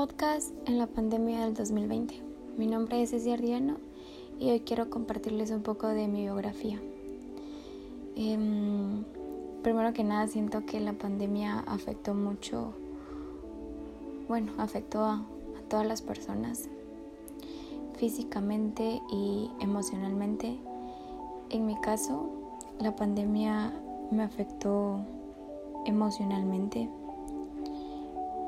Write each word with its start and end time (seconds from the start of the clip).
podcast 0.00 0.54
en 0.64 0.78
la 0.78 0.86
pandemia 0.86 1.44
del 1.44 1.52
2020. 1.52 2.22
Mi 2.56 2.66
nombre 2.66 3.02
es 3.02 3.10
Ceci 3.10 3.32
Ardiano 3.32 3.76
y 4.38 4.50
hoy 4.50 4.60
quiero 4.60 4.88
compartirles 4.88 5.50
un 5.50 5.62
poco 5.62 5.88
de 5.88 6.08
mi 6.08 6.22
biografía. 6.22 6.80
Em, 8.16 9.04
primero 9.62 9.92
que 9.92 10.02
nada 10.02 10.26
siento 10.26 10.64
que 10.64 10.80
la 10.80 10.94
pandemia 10.94 11.58
afectó 11.66 12.14
mucho, 12.14 12.72
bueno, 14.26 14.52
afectó 14.56 15.04
a, 15.04 15.16
a 15.16 15.68
todas 15.68 15.86
las 15.86 16.00
personas 16.00 16.70
físicamente 17.98 19.02
y 19.12 19.50
emocionalmente. 19.60 20.56
En 21.50 21.66
mi 21.66 21.78
caso, 21.78 22.30
la 22.78 22.96
pandemia 22.96 23.70
me 24.10 24.22
afectó 24.22 24.98
emocionalmente. 25.84 26.88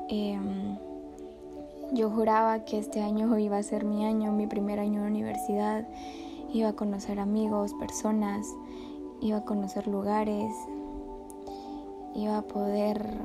Em, 0.09 0.77
yo 1.93 2.09
juraba 2.09 2.65
que 2.65 2.79
este 2.79 3.01
año 3.01 3.37
iba 3.37 3.57
a 3.57 3.63
ser 3.63 3.85
mi 3.85 4.03
año, 4.03 4.31
mi 4.31 4.47
primer 4.47 4.79
año 4.79 5.01
de 5.01 5.07
universidad. 5.07 5.87
Iba 6.51 6.69
a 6.69 6.73
conocer 6.73 7.19
amigos, 7.19 7.73
personas, 7.75 8.47
iba 9.21 9.37
a 9.37 9.45
conocer 9.45 9.87
lugares, 9.87 10.51
iba 12.15 12.39
a 12.39 12.41
poder 12.41 13.15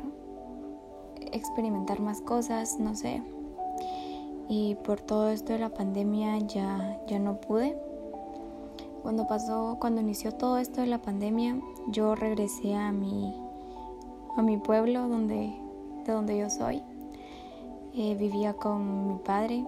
experimentar 1.33 2.01
más 2.01 2.21
cosas, 2.21 2.79
no 2.79 2.95
sé. 2.95 3.23
Y 4.49 4.77
por 4.77 5.01
todo 5.01 5.31
esto 5.31 5.55
de 5.55 5.59
la 5.59 5.71
pandemia 5.71 6.39
ya, 6.39 7.01
ya 7.07 7.19
no 7.19 7.41
pude. 7.41 7.77
Cuando 9.03 9.27
pasó, 9.27 9.79
cuando 9.81 10.03
inició 10.03 10.33
todo 10.33 10.59
esto 10.59 10.83
de 10.83 10.89
la 10.89 11.01
pandemia, 11.01 11.59
yo 11.89 12.15
regresé 12.15 12.75
a 12.75 12.93
mi, 12.93 13.35
a 14.37 14.43
mi 14.43 14.59
pueblo 14.59 15.09
donde, 15.09 15.55
de 16.05 16.13
donde 16.13 16.37
yo 16.37 16.51
soy. 16.51 16.83
Eh, 18.01 18.15
vivía 18.15 18.55
con 18.55 19.09
mi 19.09 19.19
padre, 19.19 19.65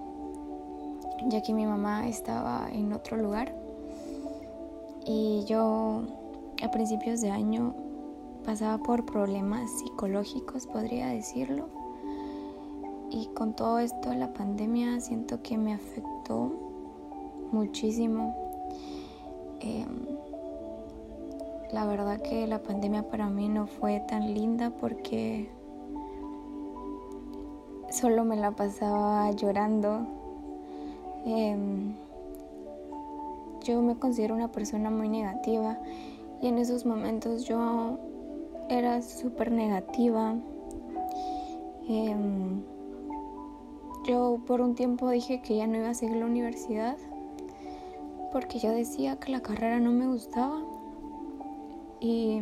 ya 1.26 1.42
que 1.42 1.52
mi 1.52 1.66
mamá 1.66 2.06
estaba 2.06 2.68
en 2.70 2.92
otro 2.92 3.16
lugar. 3.16 3.52
Y 5.04 5.42
yo 5.48 6.02
a 6.62 6.70
principios 6.70 7.20
de 7.22 7.32
año 7.32 7.74
pasaba 8.44 8.78
por 8.78 9.04
problemas 9.04 9.68
psicológicos, 9.80 10.68
podría 10.68 11.08
decirlo. 11.08 11.66
Y 13.10 13.26
con 13.34 13.56
todo 13.56 13.80
esto, 13.80 14.14
la 14.14 14.32
pandemia 14.32 15.00
siento 15.00 15.42
que 15.42 15.58
me 15.58 15.74
afectó 15.74 16.52
muchísimo. 17.50 18.36
Em, 19.58 20.06
la 21.72 21.84
verdad 21.84 22.22
que 22.22 22.46
la 22.46 22.62
pandemia 22.62 23.08
para 23.08 23.28
mí 23.28 23.48
no 23.48 23.66
fue 23.66 23.98
tan 24.08 24.32
linda 24.32 24.70
porque 24.70 25.50
solo 27.90 28.24
me 28.24 28.36
la 28.36 28.52
pasaba 28.52 29.30
llorando. 29.32 30.06
Em, 31.26 31.94
yo 33.62 33.82
me 33.82 33.96
considero 33.96 34.34
una 34.34 34.48
persona 34.48 34.90
muy 34.90 35.08
negativa 35.08 35.78
y 36.40 36.46
en 36.46 36.58
esos 36.58 36.86
momentos 36.86 37.44
yo 37.44 37.98
era 38.68 39.02
súper 39.02 39.52
negativa. 39.52 40.34
Em, 41.88 42.62
yo 44.06 44.40
por 44.46 44.60
un 44.60 44.74
tiempo 44.74 45.10
dije 45.10 45.42
que 45.42 45.56
ya 45.56 45.66
no 45.66 45.76
iba 45.76 45.90
a 45.90 45.94
seguir 45.94 46.16
la 46.16 46.26
universidad 46.26 46.96
porque 48.32 48.58
yo 48.60 48.70
decía 48.70 49.16
que 49.16 49.32
la 49.32 49.40
carrera 49.40 49.80
no 49.80 49.90
me 49.90 50.06
gustaba 50.06 50.62
y 51.98 52.40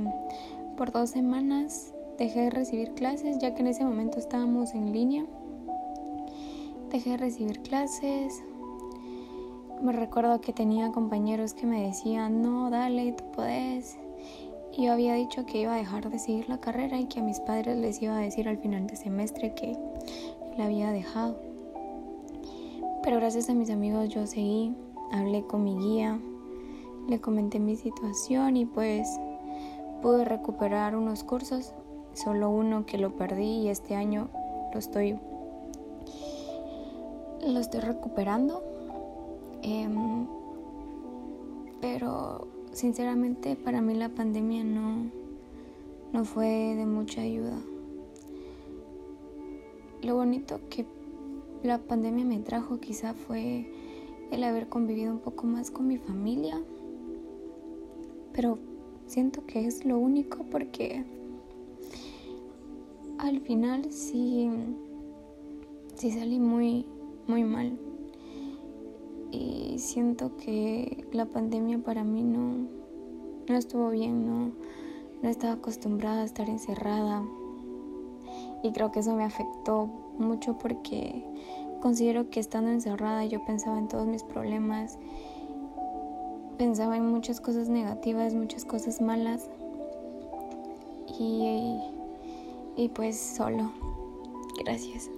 por 0.77 0.93
dos 0.93 1.11
semanas 1.11 1.95
dejé 2.19 2.43
de 2.43 2.51
recibir 2.51 2.93
clases 2.93 3.39
ya 3.39 3.55
que 3.55 3.63
en 3.63 3.69
ese 3.69 3.85
momento 3.85 4.19
estábamos 4.19 4.75
en 4.75 4.93
línea 4.93 5.25
dejé 6.89 7.11
de 7.11 7.17
recibir 7.19 7.61
clases. 7.61 8.43
Me 9.83 9.93
recuerdo 9.93 10.41
que 10.41 10.53
tenía 10.53 10.91
compañeros 10.91 11.55
que 11.55 11.67
me 11.67 11.87
decían, 11.87 12.43
no, 12.43 12.71
dale, 12.71 13.13
tú 13.13 13.25
puedes. 13.33 13.97
Y 14.77 14.87
yo 14.87 14.93
había 14.93 15.15
dicho 15.15 15.47
que 15.47 15.61
iba 15.61 15.75
a 15.75 15.79
dejar 15.79 16.11
de 16.11 16.19
seguir 16.19 16.49
la 16.49 16.59
carrera 16.59 16.99
y 16.99 17.07
que 17.07 17.21
a 17.21 17.23
mis 17.23 17.41
padres 17.41 17.77
les 17.79 18.01
iba 18.03 18.17
a 18.17 18.21
decir 18.21 18.49
al 18.49 18.59
final 18.59 18.87
de 18.87 18.97
semestre 18.97 19.55
que 19.55 19.77
la 20.57 20.65
había 20.65 20.91
dejado. 20.91 21.37
Pero 23.03 23.17
gracias 23.17 23.49
a 23.49 23.55
mis 23.55 23.71
amigos 23.71 24.09
yo 24.09 24.27
seguí, 24.27 24.75
hablé 25.13 25.45
con 25.45 25.65
mi 25.65 25.77
guía, 25.77 26.19
le 27.09 27.21
comenté 27.21 27.59
mi 27.59 27.77
situación 27.77 28.57
y 28.57 28.67
pues 28.67 29.09
pude 30.03 30.25
recuperar 30.25 30.95
unos 30.95 31.25
cursos, 31.25 31.73
solo 32.13 32.51
uno 32.51 32.87
que 32.87 32.99
lo 32.99 33.17
perdí 33.17 33.63
y 33.63 33.69
este 33.69 33.95
año 33.95 34.29
lo 34.73 34.79
estoy 34.79 35.19
lo 37.53 37.61
estoy 37.61 37.81
recuperando. 37.81 38.63
Em, 39.63 40.27
pero 41.81 42.47
sinceramente 42.73 43.57
para 43.57 43.81
mí 43.81 43.95
la 43.95 44.09
pandemia 44.09 44.65
no, 44.65 45.11
no 46.13 46.25
fue 46.25 46.75
de 46.77 46.87
mucha 46.87 47.23
ayuda. 47.23 47.59
Lo 50.03 50.15
bonito 50.15 50.61
que 50.71 50.87
la 51.63 51.79
pandemia 51.79 52.25
me 52.25 52.39
trajo 52.39 52.79
quizá 52.79 53.15
fue 53.15 53.71
el 54.31 54.45
haber 54.45 54.69
convivido 54.69 55.13
un 55.13 55.19
poco 55.19 55.47
más 55.47 55.71
con 55.71 55.89
mi 55.89 55.99
familia. 55.99 56.61
Pero 58.33 58.59
siento 59.07 59.45
que 59.47 59.67
es 59.67 59.85
lo 59.85 59.99
único 59.99 60.45
porque 60.45 61.05
al 63.19 63.41
final 63.41 63.91
sí, 63.91 64.49
sí 65.97 66.13
salí 66.13 66.39
muy, 66.39 66.87
muy 67.29 67.45
mal. 67.45 67.79
Y 69.31 69.79
siento 69.79 70.37
que 70.37 71.07
la 71.13 71.27
pandemia 71.27 71.79
para 71.79 72.03
mí 72.03 72.23
no, 72.23 72.67
no 73.47 73.57
estuvo 73.57 73.91
bien, 73.91 74.27
no, 74.27 74.53
no 75.23 75.29
estaba 75.29 75.53
acostumbrada 75.55 76.23
a 76.23 76.25
estar 76.25 76.49
encerrada. 76.49 77.23
Y 78.63 78.73
creo 78.73 78.91
que 78.91 79.01
eso 79.01 79.15
me 79.15 79.25
afectó 79.25 79.87
mucho 80.19 80.59
porque 80.59 81.25
considero 81.81 82.31
que 82.31 82.41
estando 82.41 82.71
encerrada 82.71 83.25
yo 83.25 83.45
pensaba 83.45 83.79
en 83.79 83.89
todos 83.89 84.07
mis 84.07 84.25
problemas, 84.25 84.99
pensaba 86.57 86.97
en 86.97 87.07
muchas 87.07 87.41
cosas 87.41 87.69
negativas, 87.69 88.35
muchas 88.35 88.65
cosas 88.65 89.01
malas. 89.01 89.49
Y, 91.21 91.79
y 92.77 92.89
pues 92.89 93.19
solo. 93.19 93.73
Gracias. 94.65 95.18